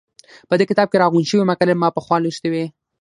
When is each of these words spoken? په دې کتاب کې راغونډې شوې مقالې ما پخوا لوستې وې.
په 0.49 0.53
دې 0.59 0.65
کتاب 0.69 0.87
کې 0.89 1.01
راغونډې 1.03 1.29
شوې 1.31 1.49
مقالې 1.51 1.75
ما 1.81 1.89
پخوا 1.95 2.17
لوستې 2.23 2.49
وې. 2.51 2.65